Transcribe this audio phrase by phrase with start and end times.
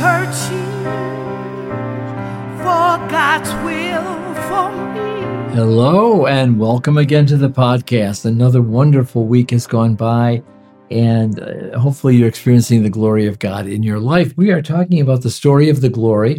[0.00, 0.82] searching
[2.56, 5.54] for God's will for me.
[5.54, 8.24] Hello, and welcome again to the podcast.
[8.24, 10.42] Another wonderful week has gone by,
[10.90, 14.34] and uh, hopefully, you're experiencing the glory of God in your life.
[14.38, 16.36] We are talking about the story of the glory,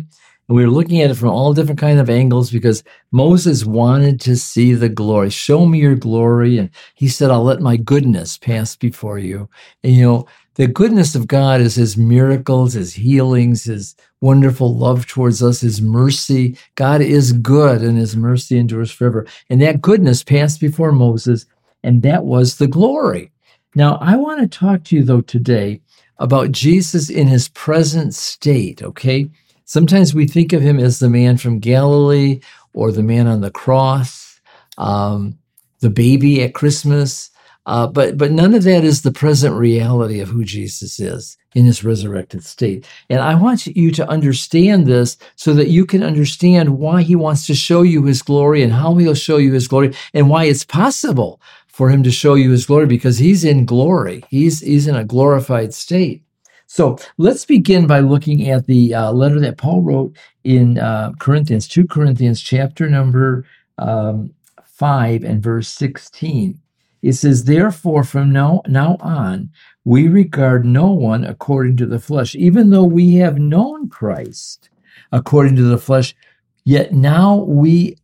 [0.47, 4.19] and we are looking at it from all different kind of angles because Moses wanted
[4.21, 5.29] to see the glory.
[5.29, 9.47] Show me your glory, and he said, "I'll let my goodness pass before you."
[9.83, 15.07] And you know, the goodness of God is his miracles, his healings, his wonderful love
[15.07, 16.57] towards us, his mercy.
[16.75, 19.25] God is good and his mercy endures forever.
[19.49, 21.45] And that goodness passed before Moses,
[21.83, 23.31] and that was the glory.
[23.75, 25.81] Now, I want to talk to you, though, today
[26.17, 29.29] about Jesus in his present state, okay?
[29.63, 32.41] Sometimes we think of him as the man from Galilee
[32.73, 34.41] or the man on the cross,
[34.77, 35.39] um,
[35.79, 37.31] the baby at Christmas.
[37.65, 41.65] Uh, but but none of that is the present reality of who Jesus is in
[41.65, 42.87] his resurrected state.
[43.09, 47.45] And I want you to understand this so that you can understand why he wants
[47.47, 50.65] to show you his glory and how he'll show you his glory and why it's
[50.65, 54.23] possible for him to show you his glory because he's in glory.
[54.29, 56.23] He's he's in a glorified state.
[56.65, 61.67] So let's begin by looking at the uh, letter that Paul wrote in uh, Corinthians,
[61.67, 63.45] 2 Corinthians, chapter number
[63.77, 64.33] um,
[64.63, 66.57] 5 and verse 16.
[67.01, 69.49] It says, Therefore, from now, now on,
[69.83, 74.69] we regard no one according to the flesh, even though we have known Christ
[75.11, 76.15] according to the flesh,
[76.63, 77.97] yet now we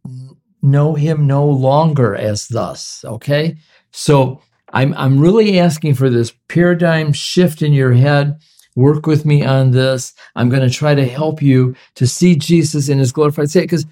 [0.61, 3.05] know him no longer as thus.
[3.05, 3.57] Okay?
[3.91, 4.41] So
[4.73, 8.39] I'm, I'm really asking for this paradigm shift in your head.
[8.75, 10.13] Work with me on this.
[10.35, 13.85] I'm going to try to help you to see Jesus in his glorified state because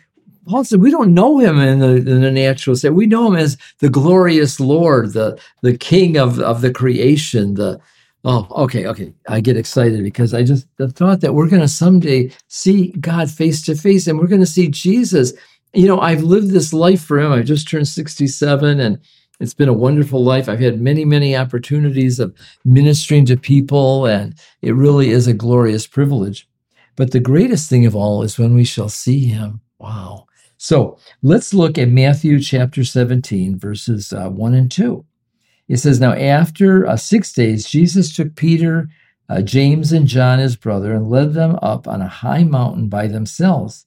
[0.48, 2.90] Paul said we don't know him in the, in the natural state.
[2.92, 7.56] We know him as the glorious Lord, the the King of, of the creation.
[7.56, 7.80] The
[8.24, 9.14] oh, okay, okay.
[9.28, 13.30] I get excited because I just the thought that we're going to someday see God
[13.30, 15.34] face to face, and we're going to see Jesus.
[15.74, 17.32] You know, I've lived this life for him.
[17.32, 19.00] I just turned sixty seven, and
[19.40, 20.48] it's been a wonderful life.
[20.48, 22.34] I've had many, many opportunities of
[22.64, 26.48] ministering to people, and it really is a glorious privilege.
[26.96, 29.60] But the greatest thing of all is when we shall see him.
[29.80, 30.28] Wow.
[30.66, 35.06] So let's look at Matthew chapter 17, verses uh, 1 and 2.
[35.68, 38.90] It says, Now after uh, six days, Jesus took Peter,
[39.30, 43.06] uh, James, and John, his brother, and led them up on a high mountain by
[43.06, 43.86] themselves.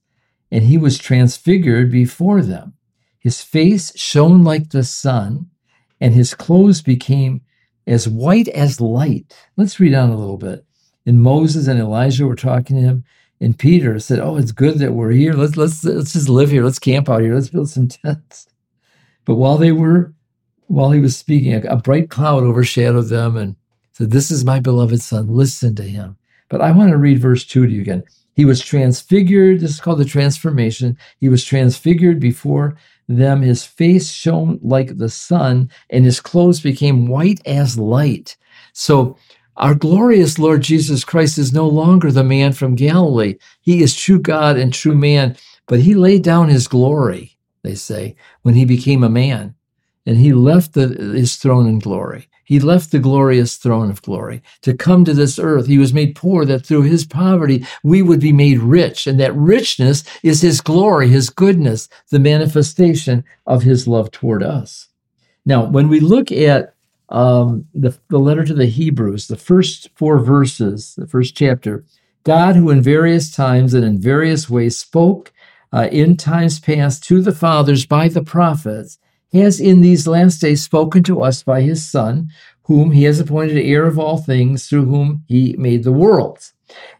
[0.52, 2.74] And he was transfigured before them.
[3.18, 5.50] His face shone like the sun,
[6.00, 7.40] and his clothes became
[7.88, 9.34] as white as light.
[9.56, 10.64] Let's read on a little bit.
[11.04, 13.04] And Moses and Elijah were talking to him.
[13.40, 15.32] And Peter said, "Oh, it's good that we're here.
[15.32, 16.64] Let's let's let's just live here.
[16.64, 17.34] Let's camp out here.
[17.34, 18.48] Let's build some tents."
[19.24, 20.12] But while they were,
[20.66, 23.56] while he was speaking, a, a bright cloud overshadowed them and
[23.92, 25.28] said, "This is my beloved son.
[25.28, 26.16] Listen to him."
[26.48, 28.02] But I want to read verse two to you again.
[28.34, 29.60] He was transfigured.
[29.60, 30.96] This is called the transformation.
[31.18, 32.76] He was transfigured before
[33.08, 33.42] them.
[33.42, 38.36] His face shone like the sun, and his clothes became white as light.
[38.72, 39.16] So
[39.58, 43.36] our glorious Lord Jesus Christ is no longer the man from Galilee.
[43.60, 45.36] He is true God and true man,
[45.66, 49.54] but he laid down his glory, they say, when he became a man.
[50.06, 52.28] And he left the, his throne in glory.
[52.44, 55.66] He left the glorious throne of glory to come to this earth.
[55.66, 59.06] He was made poor that through his poverty we would be made rich.
[59.06, 64.88] And that richness is his glory, his goodness, the manifestation of his love toward us.
[65.44, 66.74] Now, when we look at
[67.08, 71.84] um, the, the letter to the Hebrews, the first four verses, the first chapter,
[72.24, 75.32] God, who in various times and in various ways spoke
[75.72, 78.98] uh, in times past to the fathers by the prophets,
[79.32, 82.28] has in these last days spoken to us by his Son,
[82.62, 86.52] whom he has appointed heir of all things, through whom he made the worlds,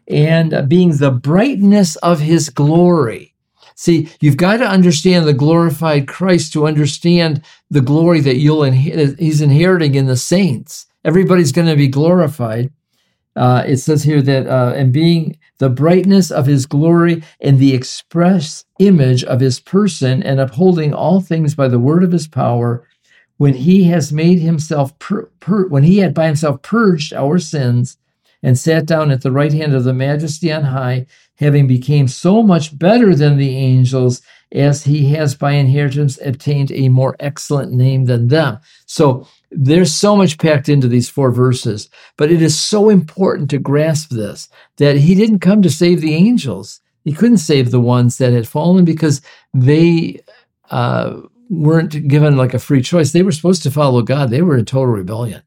[0.07, 3.28] and uh, being the brightness of his glory
[3.79, 7.41] See, you've got to understand the glorified Christ to understand
[7.71, 9.17] the glory that you'll inherit.
[9.17, 10.85] He's inheriting in the saints.
[11.05, 12.73] Everybody's going to be glorified.
[13.37, 17.73] Uh, it says here that, uh, and being the brightness of his glory and the
[17.73, 22.85] express image of his person, and upholding all things by the word of his power,
[23.37, 27.97] when he has made himself, pur- pur- when he had by himself purged our sins
[28.41, 31.05] and sat down at the right hand of the majesty on high,
[31.35, 34.21] having become so much better than the angels,
[34.51, 38.59] as he has by inheritance obtained a more excellent name than them.
[38.85, 43.59] So there's so much packed into these four verses, but it is so important to
[43.59, 46.81] grasp this that he didn't come to save the angels.
[47.03, 49.21] He couldn't save the ones that had fallen because
[49.53, 50.19] they
[50.71, 53.11] uh, weren't given like a free choice.
[53.11, 54.29] They were supposed to follow God.
[54.29, 55.41] They were in total rebellion.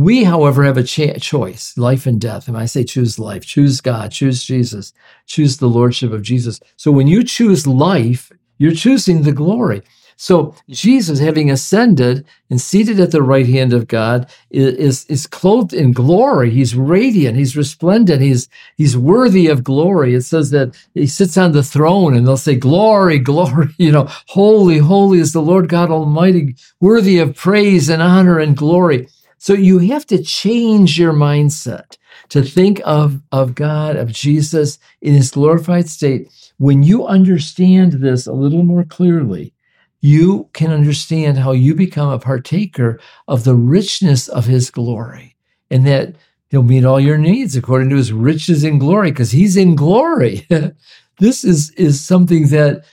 [0.00, 2.48] We, however, have a cha- choice, life and death.
[2.48, 4.94] And I say choose life, choose God, choose Jesus,
[5.26, 6.58] choose the Lordship of Jesus.
[6.78, 9.82] So when you choose life, you're choosing the glory.
[10.16, 15.74] So Jesus, having ascended and seated at the right hand of God, is, is clothed
[15.74, 16.48] in glory.
[16.48, 17.36] He's radiant.
[17.36, 18.22] He's resplendent.
[18.22, 18.48] He's
[18.78, 20.14] he's worthy of glory.
[20.14, 24.08] It says that he sits on the throne, and they'll say, "Glory, glory!" You know,
[24.28, 29.08] holy, holy is the Lord God Almighty, worthy of praise and honor and glory.
[29.40, 31.96] So you have to change your mindset
[32.28, 36.30] to think of, of God, of Jesus in his glorified state.
[36.58, 39.54] When you understand this a little more clearly,
[40.02, 45.36] you can understand how you become a partaker of the richness of his glory
[45.70, 46.16] and that
[46.50, 50.46] he'll meet all your needs according to his riches in glory because he's in glory.
[51.18, 52.84] this is, is something that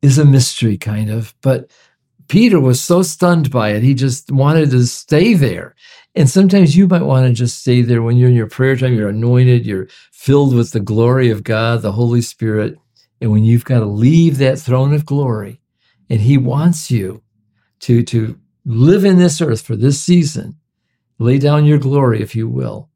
[0.00, 1.70] is a mystery kind of, but
[2.28, 5.74] Peter was so stunned by it, he just wanted to stay there.
[6.14, 8.94] And sometimes you might want to just stay there when you're in your prayer time,
[8.94, 12.76] you're anointed, you're filled with the glory of God, the Holy Spirit.
[13.20, 15.60] And when you've got to leave that throne of glory
[16.10, 17.22] and he wants you
[17.80, 20.56] to, to live in this earth for this season.
[21.18, 22.90] Lay down your glory, if you will,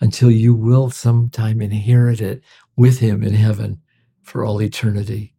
[0.00, 2.42] until you will sometime inherit it
[2.76, 3.80] with him in heaven
[4.22, 5.34] for all eternity.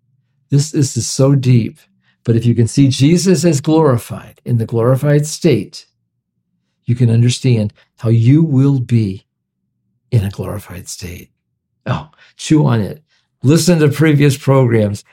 [0.49, 1.79] This, this is so deep.
[2.23, 5.87] But if you can see Jesus as glorified in the glorified state,
[6.85, 9.25] you can understand how you will be
[10.11, 11.31] in a glorified state.
[11.85, 13.01] Oh, chew on it.
[13.43, 15.03] Listen to previous programs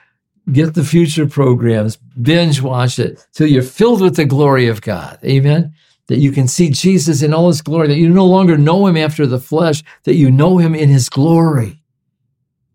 [0.52, 5.18] get the future programs, binge watch it till you're filled with the glory of God.
[5.24, 5.74] Amen.
[6.06, 8.96] That you can see Jesus in all his glory, that you no longer know him
[8.96, 11.82] after the flesh, that you know him in his glory.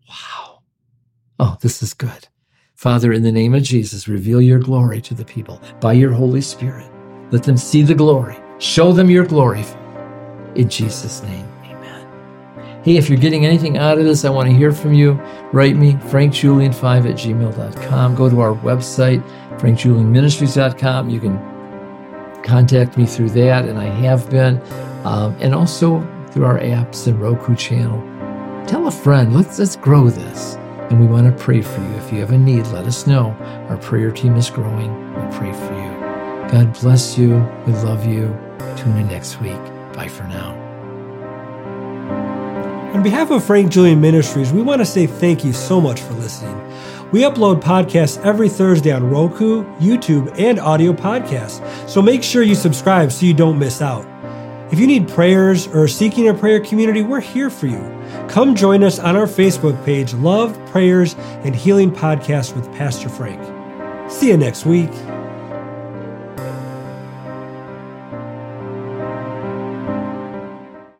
[0.08, 0.62] Wow.
[1.40, 2.28] Oh, this is good.
[2.74, 6.40] Father, in the name of Jesus, reveal your glory to the people by your Holy
[6.40, 6.90] Spirit.
[7.30, 8.36] Let them see the glory.
[8.58, 9.64] Show them your glory.
[10.56, 11.48] In Jesus' name.
[11.64, 12.82] Amen.
[12.82, 15.12] Hey, if you're getting anything out of this, I want to hear from you.
[15.52, 18.14] Write me, frankjulian5 at gmail.com.
[18.16, 19.22] Go to our website,
[19.58, 21.10] frankjulianministries.com.
[21.10, 24.60] You can contact me through that, and I have been,
[25.04, 26.00] um, and also
[26.32, 28.00] through our apps and Roku channel.
[28.66, 30.56] Tell a friend, let's, let's grow this.
[30.90, 31.94] And we want to pray for you.
[31.94, 33.36] If you have a need, let us know.
[33.68, 34.92] Our prayer team is growing.
[35.14, 36.50] We pray for you.
[36.50, 37.36] God bless you.
[37.66, 38.26] We love you.
[38.76, 39.60] Tune in next week.
[39.94, 40.54] Bye for now.
[42.94, 46.14] On behalf of Frank Julian Ministries, we want to say thank you so much for
[46.14, 46.56] listening.
[47.10, 52.54] We upload podcasts every Thursday on Roku, YouTube, and audio podcasts, so make sure you
[52.54, 54.13] subscribe so you don't miss out.
[54.72, 57.80] If you need prayers or seeking a prayer community, we're here for you.
[58.28, 61.14] Come join us on our Facebook page, Love, Prayers,
[61.44, 63.40] and Healing Podcast with Pastor Frank.
[64.10, 64.90] See you next week.